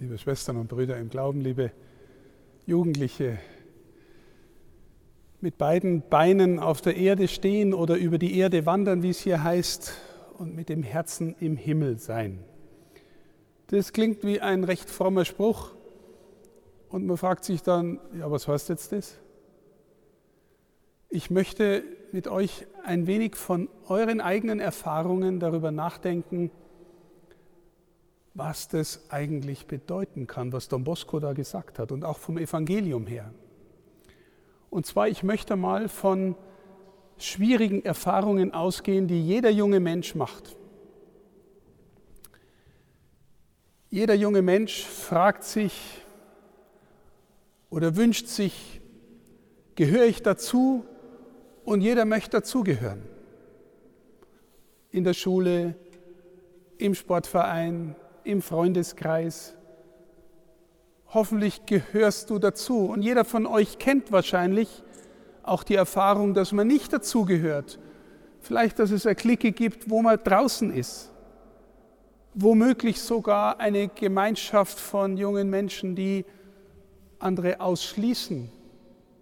liebe 0.00 0.16
Schwestern 0.16 0.56
und 0.56 0.68
Brüder 0.68 0.96
im 0.96 1.08
Glauben, 1.10 1.40
liebe 1.40 1.72
Jugendliche, 2.66 3.38
mit 5.40 5.58
beiden 5.58 6.02
Beinen 6.08 6.60
auf 6.60 6.80
der 6.80 6.96
Erde 6.96 7.26
stehen 7.26 7.74
oder 7.74 7.96
über 7.96 8.18
die 8.18 8.38
Erde 8.38 8.64
wandern, 8.64 9.02
wie 9.02 9.10
es 9.10 9.20
hier 9.20 9.42
heißt, 9.42 9.92
und 10.38 10.54
mit 10.54 10.68
dem 10.68 10.84
Herzen 10.84 11.34
im 11.40 11.56
Himmel 11.56 11.98
sein. 11.98 12.44
Das 13.68 13.92
klingt 13.92 14.22
wie 14.22 14.40
ein 14.40 14.62
recht 14.62 14.88
frommer 14.88 15.24
Spruch 15.24 15.74
und 16.88 17.04
man 17.06 17.16
fragt 17.16 17.44
sich 17.44 17.62
dann, 17.62 17.98
ja, 18.16 18.30
was 18.30 18.46
heißt 18.46 18.68
jetzt 18.68 18.92
das? 18.92 19.18
Ich 21.08 21.28
möchte 21.30 21.82
mit 22.12 22.28
euch 22.28 22.66
ein 22.84 23.08
wenig 23.08 23.34
von 23.34 23.68
euren 23.88 24.20
eigenen 24.20 24.60
Erfahrungen 24.60 25.40
darüber 25.40 25.72
nachdenken, 25.72 26.52
was 28.38 28.68
das 28.68 29.10
eigentlich 29.10 29.66
bedeuten 29.66 30.28
kann, 30.28 30.52
was 30.52 30.68
Don 30.68 30.84
Bosco 30.84 31.18
da 31.18 31.32
gesagt 31.32 31.80
hat 31.80 31.90
und 31.90 32.04
auch 32.04 32.18
vom 32.18 32.38
Evangelium 32.38 33.06
her. 33.08 33.34
Und 34.70 34.86
zwar, 34.86 35.08
ich 35.08 35.24
möchte 35.24 35.56
mal 35.56 35.88
von 35.88 36.36
schwierigen 37.18 37.84
Erfahrungen 37.84 38.54
ausgehen, 38.54 39.08
die 39.08 39.20
jeder 39.20 39.50
junge 39.50 39.80
Mensch 39.80 40.14
macht. 40.14 40.56
Jeder 43.90 44.14
junge 44.14 44.42
Mensch 44.42 44.84
fragt 44.84 45.42
sich 45.42 46.00
oder 47.70 47.96
wünscht 47.96 48.28
sich, 48.28 48.80
gehöre 49.74 50.06
ich 50.06 50.22
dazu? 50.22 50.84
Und 51.64 51.80
jeder 51.80 52.04
möchte 52.04 52.30
dazugehören. 52.38 53.02
In 54.92 55.02
der 55.02 55.14
Schule, 55.14 55.74
im 56.78 56.94
Sportverein, 56.94 57.96
im 58.28 58.42
Freundeskreis. 58.42 59.54
Hoffentlich 61.08 61.64
gehörst 61.64 62.28
du 62.28 62.38
dazu. 62.38 62.84
Und 62.86 63.00
jeder 63.00 63.24
von 63.24 63.46
euch 63.46 63.78
kennt 63.78 64.12
wahrscheinlich 64.12 64.82
auch 65.42 65.62
die 65.64 65.76
Erfahrung, 65.76 66.34
dass 66.34 66.52
man 66.52 66.66
nicht 66.66 66.92
dazugehört. 66.92 67.78
Vielleicht, 68.40 68.78
dass 68.78 68.90
es 68.90 69.06
eine 69.06 69.14
Clique 69.14 69.52
gibt, 69.52 69.88
wo 69.88 70.02
man 70.02 70.18
draußen 70.22 70.70
ist. 70.70 71.10
Womöglich 72.34 73.00
sogar 73.00 73.58
eine 73.58 73.88
Gemeinschaft 73.88 74.78
von 74.78 75.16
jungen 75.16 75.48
Menschen, 75.48 75.96
die 75.96 76.26
andere 77.18 77.60
ausschließen 77.60 78.52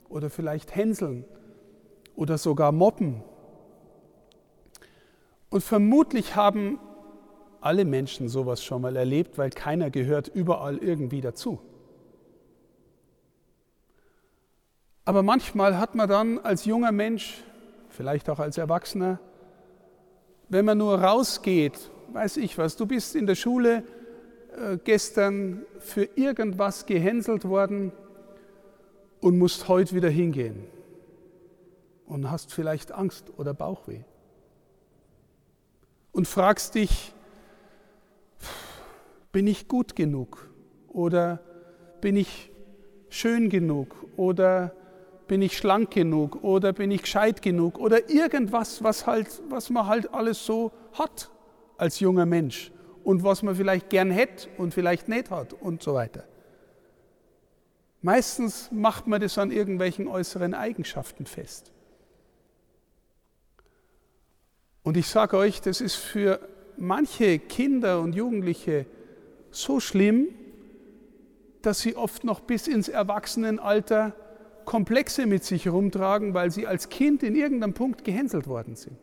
oder 0.08 0.30
vielleicht 0.30 0.74
hänseln 0.74 1.24
oder 2.16 2.38
sogar 2.38 2.72
mobben. 2.72 3.22
Und 5.48 5.62
vermutlich 5.62 6.34
haben 6.34 6.80
alle 7.66 7.84
Menschen 7.84 8.28
sowas 8.28 8.62
schon 8.62 8.80
mal 8.80 8.94
erlebt, 8.94 9.38
weil 9.38 9.50
keiner 9.50 9.90
gehört 9.90 10.28
überall 10.28 10.78
irgendwie 10.78 11.20
dazu. 11.20 11.58
Aber 15.04 15.22
manchmal 15.24 15.76
hat 15.78 15.96
man 15.96 16.08
dann 16.08 16.38
als 16.38 16.64
junger 16.64 16.92
Mensch, 16.92 17.42
vielleicht 17.88 18.30
auch 18.30 18.38
als 18.38 18.56
Erwachsener, 18.56 19.18
wenn 20.48 20.64
man 20.64 20.78
nur 20.78 21.00
rausgeht, 21.00 21.90
weiß 22.12 22.36
ich 22.36 22.56
was, 22.56 22.76
du 22.76 22.86
bist 22.86 23.16
in 23.16 23.26
der 23.26 23.34
Schule 23.34 23.82
äh, 24.56 24.78
gestern 24.84 25.62
für 25.80 26.04
irgendwas 26.14 26.86
gehänselt 26.86 27.48
worden 27.48 27.90
und 29.20 29.38
musst 29.38 29.66
heute 29.66 29.94
wieder 29.96 30.08
hingehen 30.08 30.64
und 32.06 32.30
hast 32.30 32.52
vielleicht 32.52 32.92
Angst 32.92 33.32
oder 33.36 33.54
Bauchweh 33.54 34.04
und 36.12 36.28
fragst 36.28 36.76
dich, 36.76 37.12
bin 39.36 39.48
ich 39.48 39.68
gut 39.68 39.94
genug 39.94 40.48
oder 40.88 41.40
bin 42.00 42.16
ich 42.16 42.50
schön 43.10 43.50
genug 43.50 43.94
oder 44.16 44.74
bin 45.28 45.42
ich 45.42 45.58
schlank 45.58 45.90
genug 45.90 46.42
oder 46.42 46.72
bin 46.72 46.90
ich 46.90 47.02
gescheit 47.02 47.42
genug 47.42 47.78
oder 47.78 48.08
irgendwas, 48.08 48.82
was, 48.82 49.06
halt, 49.06 49.42
was 49.50 49.68
man 49.68 49.88
halt 49.88 50.14
alles 50.14 50.46
so 50.46 50.72
hat 50.94 51.30
als 51.76 52.00
junger 52.00 52.24
Mensch 52.24 52.72
und 53.04 53.24
was 53.24 53.42
man 53.42 53.54
vielleicht 53.54 53.90
gern 53.90 54.10
hätte 54.10 54.48
und 54.56 54.72
vielleicht 54.72 55.06
nicht 55.06 55.30
hat 55.30 55.52
und 55.52 55.82
so 55.82 55.92
weiter. 55.92 56.24
Meistens 58.00 58.70
macht 58.72 59.06
man 59.06 59.20
das 59.20 59.36
an 59.36 59.50
irgendwelchen 59.50 60.08
äußeren 60.08 60.54
Eigenschaften 60.54 61.26
fest. 61.26 61.72
Und 64.82 64.96
ich 64.96 65.08
sage 65.08 65.36
euch, 65.36 65.60
das 65.60 65.82
ist 65.82 65.96
für 65.96 66.40
manche 66.78 67.38
Kinder 67.38 68.00
und 68.00 68.14
Jugendliche 68.14 68.86
so 69.56 69.80
schlimm, 69.80 70.28
dass 71.62 71.80
sie 71.80 71.96
oft 71.96 72.24
noch 72.24 72.40
bis 72.40 72.68
ins 72.68 72.88
Erwachsenenalter 72.88 74.14
Komplexe 74.64 75.26
mit 75.26 75.44
sich 75.44 75.64
herumtragen, 75.64 76.34
weil 76.34 76.50
sie 76.50 76.66
als 76.66 76.88
Kind 76.88 77.22
in 77.22 77.34
irgendeinem 77.34 77.72
Punkt 77.72 78.04
gehänselt 78.04 78.46
worden 78.46 78.76
sind. 78.76 78.98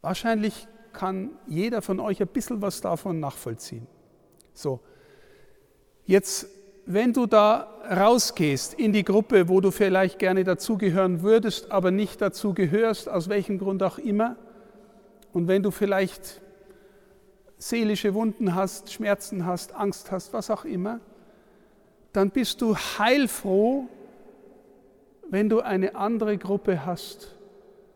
Wahrscheinlich 0.00 0.66
kann 0.92 1.30
jeder 1.46 1.80
von 1.82 2.00
euch 2.00 2.20
ein 2.20 2.28
bisschen 2.28 2.60
was 2.60 2.80
davon 2.80 3.20
nachvollziehen. 3.20 3.86
So, 4.52 4.80
jetzt, 6.04 6.48
wenn 6.84 7.12
du 7.12 7.26
da 7.26 7.80
rausgehst 7.88 8.74
in 8.74 8.92
die 8.92 9.04
Gruppe, 9.04 9.48
wo 9.48 9.60
du 9.60 9.70
vielleicht 9.70 10.18
gerne 10.18 10.44
dazugehören 10.44 11.22
würdest, 11.22 11.70
aber 11.70 11.90
nicht 11.90 12.20
dazu 12.20 12.52
gehörst, 12.52 13.08
aus 13.08 13.28
welchem 13.28 13.58
Grund 13.58 13.82
auch 13.82 13.98
immer, 13.98 14.36
und 15.32 15.48
wenn 15.48 15.62
du 15.62 15.70
vielleicht 15.70 16.42
seelische 17.68 18.14
Wunden 18.14 18.54
hast, 18.54 18.92
Schmerzen 18.92 19.46
hast, 19.46 19.74
Angst 19.74 20.10
hast, 20.10 20.32
was 20.32 20.50
auch 20.50 20.64
immer, 20.64 21.00
dann 22.12 22.30
bist 22.30 22.60
du 22.60 22.76
heilfroh, 22.76 23.88
wenn 25.30 25.48
du 25.48 25.60
eine 25.60 25.94
andere 25.94 26.36
Gruppe 26.36 26.84
hast, 26.84 27.36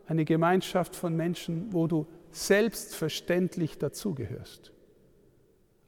eine 0.06 0.25
Gemeinschaft 0.25 0.94
von 0.94 1.16
Menschen, 1.16 1.72
wo 1.72 1.87
du 1.87 2.06
selbstverständlich 2.31 3.78
dazugehörst. 3.78 4.72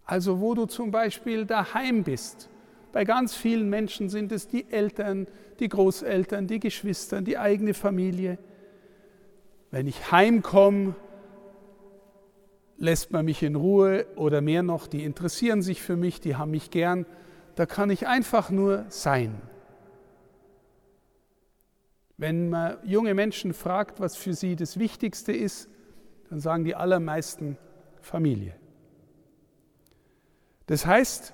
Also 0.04 0.40
wo 0.40 0.54
du 0.54 0.66
zum 0.66 0.90
Beispiel 0.90 1.44
daheim 1.44 2.02
bist. 2.02 2.48
Bei 2.92 3.04
ganz 3.04 3.34
vielen 3.34 3.68
Menschen 3.70 4.08
sind 4.08 4.32
es 4.32 4.48
die 4.48 4.66
Eltern, 4.70 5.26
die 5.60 5.68
Großeltern, 5.68 6.46
die 6.46 6.58
Geschwister, 6.58 7.20
die 7.20 7.38
eigene 7.38 7.74
Familie. 7.74 8.38
Wenn 9.70 9.86
ich 9.86 10.10
heimkomme, 10.10 10.94
lässt 12.78 13.12
man 13.12 13.24
mich 13.24 13.42
in 13.42 13.56
Ruhe 13.56 14.06
oder 14.16 14.40
mehr 14.40 14.62
noch, 14.62 14.86
die 14.86 15.04
interessieren 15.04 15.62
sich 15.62 15.82
für 15.82 15.96
mich, 15.96 16.20
die 16.20 16.36
haben 16.36 16.52
mich 16.52 16.70
gern. 16.70 17.06
Da 17.56 17.66
kann 17.66 17.90
ich 17.90 18.06
einfach 18.06 18.50
nur 18.50 18.86
sein. 18.88 19.40
Wenn 22.16 22.50
man 22.50 22.78
junge 22.84 23.14
Menschen 23.14 23.52
fragt, 23.52 24.00
was 24.00 24.16
für 24.16 24.34
sie 24.34 24.56
das 24.56 24.78
Wichtigste 24.78 25.32
ist, 25.32 25.68
dann 26.30 26.40
sagen 26.40 26.64
die 26.64 26.74
allermeisten 26.74 27.58
Familie. 28.00 28.54
Das 30.66 30.86
heißt, 30.86 31.32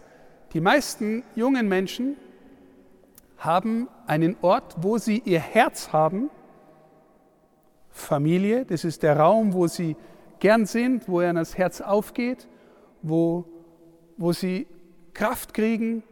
die 0.53 0.61
meisten 0.61 1.25
jungen 1.35 1.69
Menschen 1.69 2.17
haben 3.39 3.89
einen 4.07 4.37
Ort, 4.41 4.77
wo 4.79 4.99
sie 4.99 5.21
ihr 5.25 5.41
Herz 5.41 5.93
haben, 5.93 6.31
Familie, 7.91 8.65
das 8.65 8.85
ist 8.85 9.03
der 9.03 9.19
Raum, 9.19 9.53
wo 9.53 9.67
sie 9.67 9.97
gern 10.45 10.67
sind, 10.67 11.09
wo 11.09 11.23
ihnen 11.23 11.37
das 11.37 11.57
Herz 11.57 11.81
aufgeht, 11.81 12.49
wo, 13.01 13.47
wo 14.19 14.33
sie 14.33 14.67
Kraft 15.15 15.55
kriegen, 15.55 16.03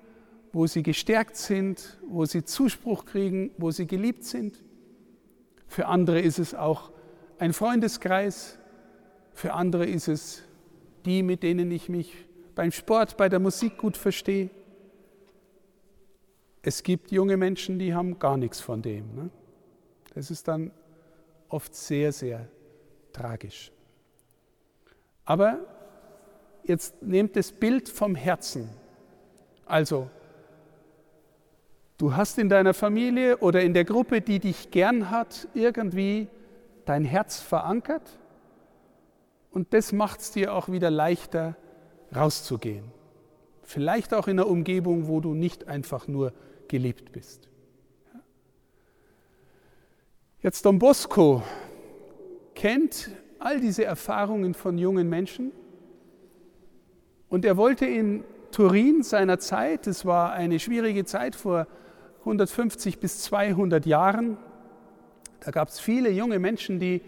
wo 0.54 0.66
sie 0.66 0.82
gestärkt 0.82 1.36
sind, 1.36 2.00
wo 2.08 2.24
sie 2.24 2.42
Zuspruch 2.42 3.04
kriegen, 3.04 3.50
wo 3.58 3.70
sie 3.70 3.86
geliebt 3.86 4.24
sind. 4.24 4.64
Für 5.66 5.86
andere 5.86 6.18
ist 6.18 6.38
es 6.38 6.54
auch 6.54 6.92
ein 7.38 7.52
Freundeskreis, 7.52 8.58
für 9.34 9.52
andere 9.52 9.84
ist 9.84 10.08
es 10.08 10.44
die, 11.04 11.22
mit 11.22 11.42
denen 11.42 11.70
ich 11.70 11.90
mich 11.90 12.26
beim 12.54 12.72
Sport, 12.72 13.18
bei 13.18 13.28
der 13.28 13.38
Musik 13.38 13.76
gut 13.76 13.98
verstehe. 13.98 14.48
Es 16.62 16.82
gibt 16.82 17.12
junge 17.12 17.36
Menschen, 17.36 17.78
die 17.78 17.92
haben 17.92 18.18
gar 18.18 18.38
nichts 18.38 18.62
von 18.62 18.80
dem. 18.80 19.14
Ne? 19.14 19.28
Das 20.14 20.30
ist 20.30 20.48
dann 20.48 20.70
oft 21.50 21.74
sehr, 21.74 22.12
sehr 22.12 22.48
tragisch. 23.12 23.70
Aber 25.24 25.58
jetzt 26.64 27.02
nehmt 27.02 27.36
das 27.36 27.52
Bild 27.52 27.88
vom 27.88 28.14
Herzen. 28.14 28.68
Also, 29.66 30.10
du 31.98 32.16
hast 32.16 32.38
in 32.38 32.48
deiner 32.48 32.74
Familie 32.74 33.38
oder 33.38 33.62
in 33.62 33.74
der 33.74 33.84
Gruppe, 33.84 34.20
die 34.20 34.40
dich 34.40 34.70
gern 34.70 35.10
hat, 35.10 35.48
irgendwie 35.54 36.28
dein 36.84 37.04
Herz 37.04 37.40
verankert 37.40 38.18
und 39.52 39.74
das 39.74 39.92
macht 39.92 40.20
es 40.20 40.32
dir 40.32 40.54
auch 40.54 40.68
wieder 40.68 40.90
leichter, 40.90 41.56
rauszugehen. 42.14 42.84
Vielleicht 43.62 44.14
auch 44.14 44.26
in 44.26 44.38
einer 44.38 44.48
Umgebung, 44.48 45.06
wo 45.06 45.20
du 45.20 45.34
nicht 45.34 45.68
einfach 45.68 46.08
nur 46.08 46.32
geliebt 46.68 47.12
bist. 47.12 47.48
Jetzt 50.40 50.64
Don 50.64 50.78
Bosco 50.78 51.42
kennt 52.54 53.10
all 53.44 53.60
diese 53.60 53.84
Erfahrungen 53.84 54.54
von 54.54 54.78
jungen 54.78 55.08
Menschen 55.08 55.52
Und 57.32 57.46
er 57.46 57.56
wollte 57.56 57.86
in 57.86 58.24
Turin 58.50 59.02
seiner 59.02 59.38
Zeit, 59.38 59.86
es 59.86 60.04
war 60.04 60.34
eine 60.34 60.60
schwierige 60.60 61.06
Zeit 61.06 61.34
vor 61.34 61.66
150 62.20 63.00
bis 63.00 63.22
200 63.22 63.86
Jahren, 63.86 64.36
da 65.40 65.50
gab 65.50 65.68
es 65.68 65.80
viele 65.80 66.10
junge 66.10 66.38
Menschen, 66.38 66.78
die 66.78 67.00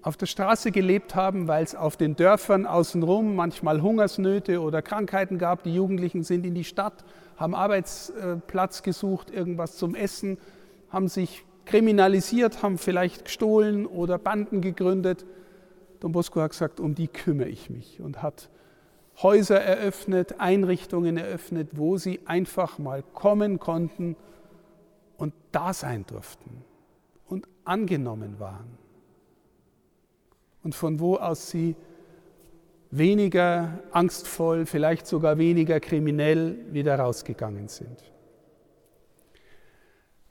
auf 0.00 0.16
der 0.16 0.24
Straße 0.24 0.70
gelebt 0.70 1.14
haben, 1.14 1.48
weil 1.48 1.62
es 1.64 1.74
auf 1.74 1.98
den 1.98 2.16
Dörfern 2.16 2.64
außenrum 2.64 3.36
manchmal 3.36 3.82
Hungersnöte 3.82 4.62
oder 4.62 4.80
Krankheiten 4.80 5.36
gab. 5.36 5.64
Die 5.64 5.74
Jugendlichen 5.74 6.22
sind 6.22 6.46
in 6.46 6.54
die 6.54 6.64
Stadt, 6.64 7.04
haben 7.36 7.54
Arbeitsplatz 7.54 8.82
gesucht, 8.82 9.30
irgendwas 9.30 9.76
zum 9.76 9.94
Essen, 9.94 10.38
haben 10.88 11.08
sich 11.08 11.44
kriminalisiert, 11.66 12.62
haben 12.62 12.78
vielleicht 12.78 13.26
gestohlen 13.26 13.84
oder 13.84 14.18
Banden 14.18 14.62
gegründet. 14.62 15.26
Don 16.06 16.12
Bosco 16.12 16.40
hat 16.40 16.52
gesagt, 16.52 16.78
um 16.78 16.94
die 16.94 17.08
kümmere 17.08 17.48
ich 17.48 17.68
mich 17.68 18.00
und 18.00 18.22
hat 18.22 18.48
Häuser 19.22 19.60
eröffnet, 19.60 20.38
Einrichtungen 20.38 21.16
eröffnet, 21.16 21.70
wo 21.72 21.96
sie 21.96 22.20
einfach 22.26 22.78
mal 22.78 23.02
kommen 23.02 23.58
konnten 23.58 24.14
und 25.16 25.34
da 25.50 25.72
sein 25.72 26.06
durften 26.06 26.62
und 27.26 27.48
angenommen 27.64 28.38
waren. 28.38 28.78
Und 30.62 30.76
von 30.76 31.00
wo 31.00 31.16
aus 31.16 31.50
sie 31.50 31.74
weniger 32.92 33.80
angstvoll, 33.90 34.64
vielleicht 34.64 35.08
sogar 35.08 35.38
weniger 35.38 35.80
kriminell 35.80 36.72
wieder 36.72 37.00
rausgegangen 37.00 37.66
sind. 37.66 38.00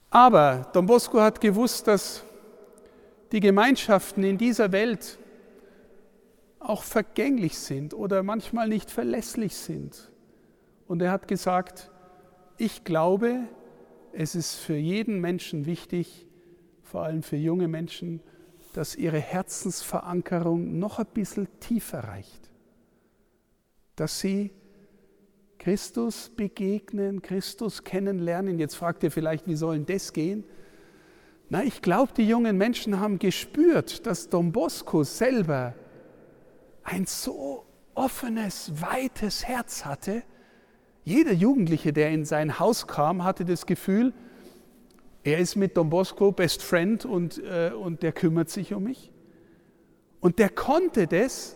Aber 0.09 0.69
Don 0.71 0.85
Bosco 0.85 1.19
hat 1.19 1.41
gewusst, 1.41 1.85
dass 1.89 2.23
die 3.33 3.41
Gemeinschaften 3.41 4.23
in 4.23 4.37
dieser 4.37 4.71
Welt 4.71 5.19
auch 6.69 6.83
vergänglich 6.83 7.57
sind 7.57 7.93
oder 7.93 8.23
manchmal 8.23 8.67
nicht 8.67 8.91
verlässlich 8.91 9.55
sind. 9.55 10.11
Und 10.87 11.01
er 11.01 11.11
hat 11.11 11.27
gesagt, 11.27 11.91
ich 12.57 12.83
glaube, 12.83 13.47
es 14.13 14.35
ist 14.35 14.55
für 14.55 14.75
jeden 14.75 15.19
Menschen 15.19 15.65
wichtig, 15.65 16.27
vor 16.83 17.03
allem 17.03 17.23
für 17.23 17.35
junge 17.35 17.67
Menschen, 17.67 18.21
dass 18.73 18.95
ihre 18.95 19.19
Herzensverankerung 19.19 20.79
noch 20.79 20.99
ein 20.99 21.07
bisschen 21.07 21.47
tiefer 21.59 21.99
reicht. 21.99 22.51
Dass 23.95 24.19
sie 24.19 24.51
Christus 25.57 26.29
begegnen, 26.29 27.21
Christus 27.21 27.83
kennenlernen. 27.83 28.59
Jetzt 28.59 28.75
fragt 28.75 29.03
ihr 29.03 29.11
vielleicht, 29.11 29.47
wie 29.47 29.55
soll 29.55 29.79
das 29.79 30.13
gehen? 30.13 30.43
Na, 31.49 31.63
ich 31.63 31.81
glaube, 31.81 32.11
die 32.15 32.27
jungen 32.27 32.57
Menschen 32.57 32.99
haben 32.99 33.17
gespürt, 33.19 34.05
dass 34.05 34.29
Don 34.29 34.51
Bosco 34.51 35.03
selber 35.03 35.73
ein 36.85 37.05
so 37.05 37.65
offenes, 37.95 38.71
weites 38.79 39.45
Herz 39.45 39.83
hatte. 39.83 40.23
Jeder 41.03 41.33
Jugendliche, 41.33 41.91
der 41.91 42.11
in 42.11 42.25
sein 42.25 42.59
Haus 42.59 42.87
kam, 42.87 43.23
hatte 43.23 43.43
das 43.43 43.65
Gefühl, 43.65 44.13
er 45.23 45.39
ist 45.39 45.55
mit 45.55 45.75
Don 45.75 45.89
Bosco 45.89 46.31
Best 46.31 46.61
Friend 46.61 47.03
und, 47.03 47.39
äh, 47.39 47.71
und 47.71 48.03
der 48.03 48.11
kümmert 48.11 48.49
sich 48.49 48.73
um 48.73 48.83
mich. 48.83 49.11
Und 50.19 50.39
der 50.39 50.49
konnte 50.49 51.07
das, 51.07 51.55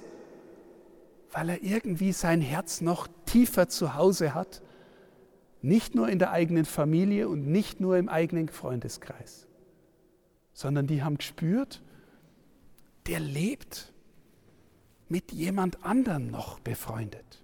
weil 1.31 1.49
er 1.49 1.63
irgendwie 1.63 2.11
sein 2.11 2.41
Herz 2.41 2.81
noch 2.81 3.07
tiefer 3.25 3.69
zu 3.69 3.93
Hause 3.93 4.33
hat, 4.33 4.63
nicht 5.61 5.93
nur 5.93 6.09
in 6.09 6.17
der 6.17 6.31
eigenen 6.31 6.65
Familie 6.65 7.29
und 7.29 7.47
nicht 7.47 7.79
nur 7.79 7.97
im 7.97 8.09
eigenen 8.09 8.49
Freundeskreis, 8.49 9.47
sondern 10.53 10.87
die 10.87 11.03
haben 11.03 11.17
gespürt, 11.17 11.83
der 13.07 13.19
lebt 13.19 13.93
mit 15.09 15.31
jemand 15.31 15.83
anderem 15.83 16.27
noch 16.27 16.59
befreundet. 16.59 17.44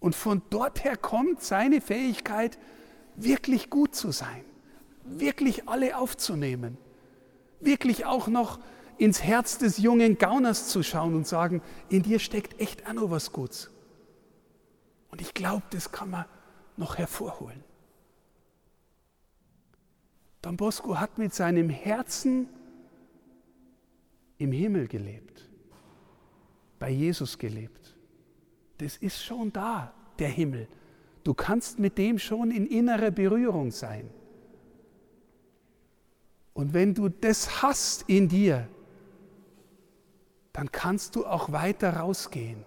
Und 0.00 0.14
von 0.14 0.42
dort 0.50 0.84
her 0.84 0.96
kommt 0.96 1.42
seine 1.42 1.80
Fähigkeit, 1.80 2.58
wirklich 3.16 3.70
gut 3.70 3.94
zu 3.94 4.10
sein, 4.10 4.44
wirklich 5.04 5.68
alle 5.68 5.96
aufzunehmen, 5.96 6.78
wirklich 7.60 8.04
auch 8.06 8.26
noch 8.26 8.58
ins 8.98 9.22
Herz 9.22 9.58
des 9.58 9.78
jungen 9.78 10.18
Gauners 10.18 10.68
zu 10.68 10.82
schauen 10.82 11.14
und 11.14 11.26
sagen, 11.26 11.62
in 11.88 12.02
dir 12.02 12.18
steckt 12.18 12.60
echt 12.60 12.86
auch 12.86 12.92
noch 12.92 13.10
was 13.10 13.32
Gutes. 13.32 13.70
Und 15.10 15.20
ich 15.20 15.34
glaube, 15.34 15.64
das 15.70 15.92
kann 15.92 16.10
man 16.10 16.24
noch 16.76 16.98
hervorholen. 16.98 17.62
Don 20.40 20.56
Bosco 20.56 20.98
hat 20.98 21.18
mit 21.18 21.34
seinem 21.34 21.68
Herzen 21.68 22.48
im 24.38 24.50
Himmel 24.50 24.88
gelebt, 24.88 25.48
bei 26.82 26.90
Jesus 26.90 27.38
gelebt. 27.38 27.94
Das 28.78 28.96
ist 28.96 29.22
schon 29.24 29.52
da, 29.52 29.94
der 30.18 30.26
Himmel. 30.26 30.66
Du 31.22 31.32
kannst 31.32 31.78
mit 31.78 31.96
dem 31.96 32.18
schon 32.18 32.50
in 32.50 32.66
innerer 32.66 33.12
Berührung 33.12 33.70
sein. 33.70 34.10
Und 36.54 36.74
wenn 36.74 36.92
du 36.92 37.08
das 37.08 37.62
hast 37.62 38.08
in 38.08 38.28
dir, 38.28 38.66
dann 40.52 40.72
kannst 40.72 41.14
du 41.14 41.24
auch 41.24 41.52
weiter 41.52 41.98
rausgehen. 41.98 42.64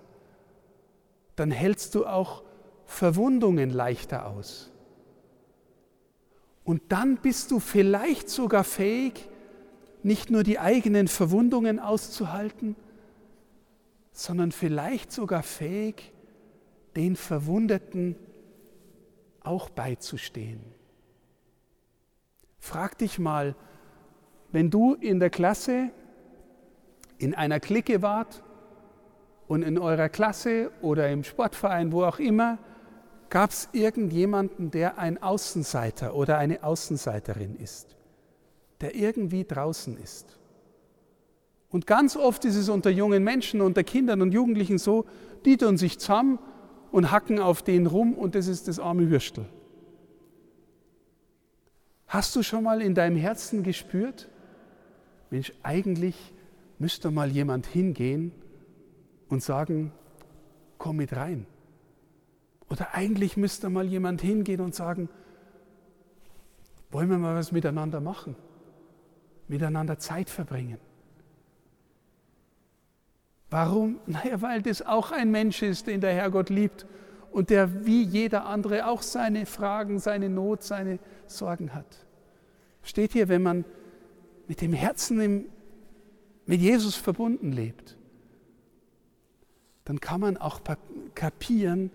Dann 1.36 1.52
hältst 1.52 1.94
du 1.94 2.06
auch 2.06 2.44
Verwundungen 2.86 3.70
leichter 3.70 4.28
aus. 4.28 4.72
Und 6.64 6.84
dann 6.88 7.18
bist 7.18 7.52
du 7.52 7.60
vielleicht 7.60 8.30
sogar 8.30 8.64
fähig, 8.64 9.28
nicht 10.04 10.30
nur 10.32 10.44
die 10.44 10.58
eigenen 10.58 11.10
Verwundungen 11.10 11.82
auszuhalten, 11.82 12.78
sondern 14.16 14.54
vielleicht 14.54 15.12
sogar 15.12 15.44
fähig, 15.44 16.14
den 16.96 17.18
Verwundeten 17.18 18.16
auch 19.44 19.70
beizustehen. 19.70 20.62
Frag 22.58 22.98
dich 22.98 23.20
mal, 23.20 23.56
wenn 24.54 24.72
du 24.72 24.94
in 24.94 25.20
der 25.20 25.30
Klasse, 25.30 25.92
in 27.18 27.36
einer 27.36 27.60
Clique 27.60 28.02
wart 28.02 28.42
und 29.48 29.64
in 29.64 29.78
eurer 29.78 30.08
Klasse 30.08 30.72
oder 30.82 31.10
im 31.10 31.26
Sportverein, 31.26 31.92
wo 31.92 32.06
auch 32.06 32.20
immer, 32.20 32.58
gab 33.30 33.50
es 33.50 33.68
irgendjemanden, 33.74 34.72
der 34.72 34.98
ein 34.98 35.22
Außenseiter 35.22 36.16
oder 36.16 36.38
eine 36.38 36.64
Außenseiterin 36.64 37.58
ist, 37.58 37.98
der 38.80 38.96
irgendwie 38.96 39.44
draußen 39.44 39.98
ist. 39.98 40.40
Und 41.76 41.88
ganz 41.88 42.16
oft 42.16 42.46
ist 42.46 42.56
es 42.56 42.70
unter 42.70 42.90
jungen 42.90 43.22
Menschen, 43.22 43.60
unter 43.60 43.84
Kindern 43.84 44.22
und 44.22 44.34
Jugendlichen 44.34 44.78
so, 44.78 45.04
die 45.44 45.58
tun 45.58 45.76
sich 45.76 46.00
zusammen 46.00 46.40
und 46.90 47.12
hacken 47.12 47.38
auf 47.38 47.64
den 47.64 47.86
rum 47.86 48.14
und 48.14 48.34
das 48.34 48.48
ist 48.48 48.70
das 48.70 48.80
arme 48.80 49.10
Würstel. 49.10 49.46
Hast 52.08 52.34
du 52.34 52.44
schon 52.44 52.64
mal 52.64 52.82
in 52.82 52.96
deinem 52.96 53.18
Herzen 53.18 53.62
gespürt, 53.62 54.30
Mensch, 55.32 55.52
eigentlich 55.64 56.16
müsste 56.80 57.12
mal 57.12 57.30
jemand 57.30 57.68
hingehen 57.68 58.32
und 59.28 59.44
sagen, 59.44 59.92
komm 60.78 60.96
mit 60.96 61.14
rein. 61.14 61.46
Oder 62.70 62.94
eigentlich 62.96 63.36
müsste 63.36 63.70
mal 63.70 63.86
jemand 63.86 64.22
hingehen 64.22 64.62
und 64.62 64.74
sagen, 64.74 65.10
wollen 66.90 67.10
wir 67.10 67.18
mal 67.18 67.36
was 67.36 67.52
miteinander 67.52 68.00
machen, 68.00 68.38
miteinander 69.50 70.00
Zeit 70.00 70.30
verbringen. 70.30 70.80
Warum? 73.56 74.02
Naja, 74.06 74.42
weil 74.42 74.62
das 74.62 74.82
auch 74.82 75.14
ein 75.14 75.32
Mensch 75.32 75.62
ist, 75.62 75.88
den 75.88 76.02
der 76.02 76.14
Herrgott 76.14 76.50
liebt 76.50 76.86
und 77.32 77.50
der 77.50 77.86
wie 77.86 78.04
jeder 78.04 78.48
andere 78.48 78.86
auch 78.86 79.02
seine 79.02 79.46
Fragen, 79.46 79.98
seine 79.98 80.28
Not, 80.28 80.62
seine 80.62 81.00
Sorgen 81.26 81.74
hat. 81.74 82.06
Steht 82.84 83.14
hier, 83.14 83.30
wenn 83.30 83.42
man 83.42 83.64
mit 84.50 84.60
dem 84.60 84.74
Herzen 84.74 85.22
im, 85.22 85.46
mit 86.46 86.60
Jesus 86.60 86.98
verbunden 86.98 87.54
lebt, 87.54 87.96
dann 89.86 90.02
kann 90.02 90.20
man 90.20 90.36
auch 90.36 90.60
kapieren, 91.14 91.92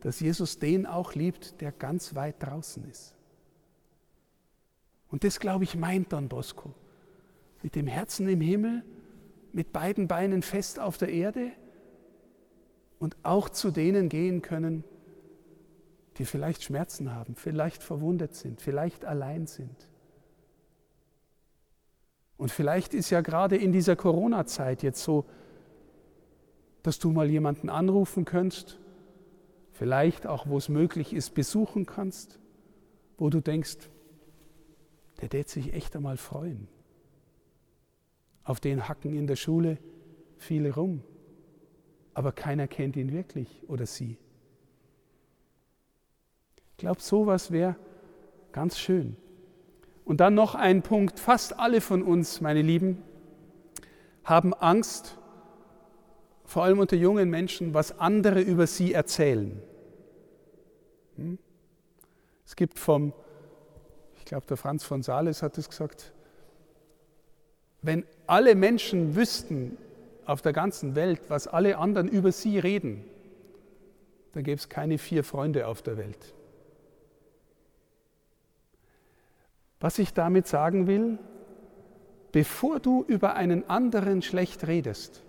dass 0.00 0.18
Jesus 0.18 0.58
den 0.58 0.86
auch 0.86 1.14
liebt, 1.14 1.60
der 1.60 1.70
ganz 1.70 2.16
weit 2.16 2.42
draußen 2.42 2.84
ist. 2.90 3.14
Und 5.06 5.22
das, 5.22 5.38
glaube 5.38 5.62
ich, 5.62 5.76
meint 5.76 6.12
Don 6.12 6.28
Bosco. 6.28 6.74
Mit 7.62 7.76
dem 7.76 7.86
Herzen 7.86 8.28
im 8.28 8.40
Himmel 8.40 8.82
mit 9.56 9.72
beiden 9.72 10.06
Beinen 10.06 10.42
fest 10.42 10.78
auf 10.78 10.98
der 10.98 11.08
Erde 11.08 11.50
und 12.98 13.16
auch 13.22 13.48
zu 13.48 13.70
denen 13.70 14.10
gehen 14.10 14.42
können, 14.42 14.84
die 16.18 16.26
vielleicht 16.26 16.62
Schmerzen 16.62 17.14
haben, 17.14 17.36
vielleicht 17.36 17.82
verwundet 17.82 18.34
sind, 18.34 18.60
vielleicht 18.60 19.06
allein 19.06 19.46
sind. 19.46 19.88
Und 22.36 22.50
vielleicht 22.50 22.92
ist 22.92 23.08
ja 23.08 23.22
gerade 23.22 23.56
in 23.56 23.72
dieser 23.72 23.96
Corona-Zeit 23.96 24.82
jetzt 24.82 25.02
so, 25.02 25.24
dass 26.82 26.98
du 26.98 27.10
mal 27.10 27.30
jemanden 27.30 27.70
anrufen 27.70 28.26
kannst, 28.26 28.78
vielleicht 29.72 30.26
auch, 30.26 30.46
wo 30.46 30.58
es 30.58 30.68
möglich 30.68 31.14
ist, 31.14 31.32
besuchen 31.32 31.86
kannst, 31.86 32.38
wo 33.16 33.30
du 33.30 33.40
denkst, 33.40 33.88
der 35.22 35.32
wird 35.32 35.48
sich 35.48 35.72
echt 35.72 35.96
einmal 35.96 36.18
freuen. 36.18 36.68
Auf 38.46 38.60
den 38.60 38.88
hacken 38.88 39.12
in 39.12 39.26
der 39.26 39.36
Schule 39.36 39.76
viele 40.38 40.74
rum. 40.74 41.02
aber 42.14 42.32
keiner 42.32 42.66
kennt 42.66 42.96
ihn 42.96 43.12
wirklich 43.12 43.62
oder 43.68 43.84
sie. 43.84 44.16
Ich 46.70 46.76
glaube, 46.78 47.02
sowas 47.02 47.50
wäre 47.50 47.76
ganz 48.52 48.78
schön. 48.78 49.18
Und 50.06 50.20
dann 50.20 50.34
noch 50.34 50.54
ein 50.54 50.80
Punkt. 50.80 51.20
Fast 51.20 51.58
alle 51.58 51.82
von 51.82 52.02
uns, 52.02 52.40
meine 52.40 52.62
Lieben, 52.62 53.02
haben 54.24 54.54
Angst, 54.54 55.18
vor 56.46 56.64
allem 56.64 56.78
unter 56.78 56.96
jungen 56.96 57.28
Menschen, 57.28 57.74
was 57.74 57.98
andere 57.98 58.40
über 58.40 58.66
sie 58.66 58.94
erzählen. 58.94 59.60
Hm? 61.16 61.38
Es 62.46 62.56
gibt 62.56 62.78
vom, 62.78 63.12
ich 64.14 64.24
glaube, 64.24 64.46
der 64.46 64.56
Franz 64.56 64.84
von 64.84 65.02
Sales 65.02 65.42
hat 65.42 65.58
es 65.58 65.68
gesagt, 65.68 66.14
wenn 67.82 68.06
alle 68.26 68.54
Menschen 68.54 69.16
wüssten 69.16 69.76
auf 70.24 70.42
der 70.42 70.52
ganzen 70.52 70.94
Welt, 70.94 71.20
was 71.28 71.46
alle 71.46 71.78
anderen 71.78 72.08
über 72.08 72.32
sie 72.32 72.58
reden, 72.58 73.04
dann 74.32 74.42
gäbe 74.44 74.58
es 74.58 74.68
keine 74.68 74.98
vier 74.98 75.24
Freunde 75.24 75.66
auf 75.66 75.82
der 75.82 75.96
Welt. 75.96 76.34
Was 79.80 79.98
ich 79.98 80.12
damit 80.12 80.46
sagen 80.46 80.86
will, 80.86 81.18
bevor 82.32 82.80
du 82.80 83.04
über 83.06 83.34
einen 83.34 83.68
anderen 83.70 84.22
schlecht 84.22 84.66
redest, 84.66 85.22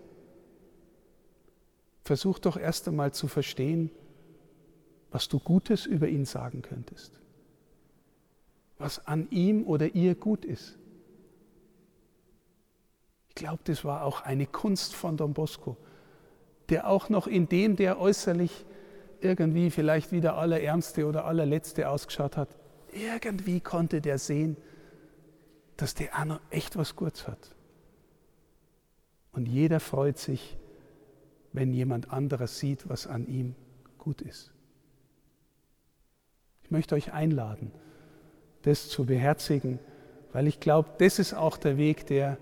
versuch 2.04 2.40
doch 2.40 2.58
erst 2.58 2.88
einmal 2.88 3.14
zu 3.14 3.28
verstehen, 3.28 3.92
was 5.12 5.28
du 5.28 5.40
Gutes 5.40 5.86
über 5.86 6.08
ihn 6.08 6.26
sagen 6.26 6.62
könntest, 6.62 7.20
was 8.78 9.06
an 9.06 9.28
ihm 9.30 9.66
oder 9.66 9.96
ihr 9.96 10.16
gut 10.16 10.44
ist. 10.44 10.78
Glaube, 13.38 13.60
das 13.66 13.86
war 13.86 14.04
auch 14.04 14.22
eine 14.22 14.48
Kunst 14.48 14.96
von 14.96 15.16
Don 15.16 15.36
Bosco, 15.36 15.78
der 16.70 16.90
auch 16.90 17.10
noch 17.10 17.28
in 17.28 17.48
dem, 17.48 17.76
der 17.76 18.00
äußerlich 18.02 18.66
irgendwie 19.22 19.70
vielleicht 19.70 20.12
wie 20.12 20.22
der 20.22 20.38
allerärmste 20.38 21.06
oder 21.06 21.26
allerletzte 21.26 21.88
ausgeschaut 21.88 22.36
hat, 22.36 22.50
irgendwie 22.92 23.60
konnte 23.60 24.02
der 24.02 24.18
sehen, 24.18 24.58
dass 25.76 25.94
der 25.94 26.18
Anno 26.18 26.40
echt 26.50 26.78
was 26.78 26.96
Gutes 26.96 27.28
hat. 27.28 27.54
Und 29.34 29.46
jeder 29.46 29.80
freut 29.80 30.18
sich, 30.18 30.58
wenn 31.54 31.76
jemand 31.76 32.12
anderes 32.12 32.58
sieht, 32.58 32.90
was 32.90 33.06
an 33.06 33.28
ihm 33.28 33.54
gut 34.00 34.24
ist. 34.24 34.52
Ich 36.64 36.72
möchte 36.72 36.96
euch 36.96 37.14
einladen, 37.14 37.72
das 38.64 38.90
zu 38.90 39.06
beherzigen, 39.06 39.78
weil 40.34 40.48
ich 40.48 40.60
glaube, 40.60 40.90
das 40.98 41.20
ist 41.20 41.36
auch 41.36 41.58
der 41.58 41.78
Weg, 41.78 42.08
der 42.08 42.40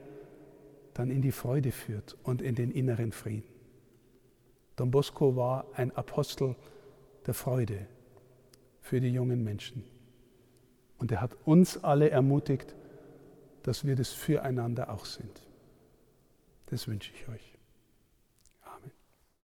dann 0.96 1.12
in 1.12 1.22
die 1.22 1.34
Freude 1.34 1.72
führt 1.72 2.18
und 2.24 2.42
in 2.42 2.56
den 2.56 2.72
inneren 2.72 3.12
Frieden. 3.12 3.48
Don 4.78 4.92
Bosco 4.92 5.36
war 5.36 5.68
ein 5.76 5.96
Apostel 5.96 6.56
der 7.28 7.34
Freude 7.34 7.86
für 8.82 9.00
die 9.00 9.12
jungen 9.12 9.44
Menschen. 9.44 9.84
Und 10.98 11.12
er 11.12 11.22
hat 11.22 11.36
uns 11.46 11.84
alle 11.84 12.10
ermutigt, 12.10 12.76
dass 13.64 13.86
wir 13.86 13.96
das 13.96 14.12
füreinander 14.14 14.90
auch 14.90 15.06
sind. 15.06 15.46
Das 16.68 16.88
wünsche 16.88 17.12
ich 17.14 17.28
euch. 17.28 17.55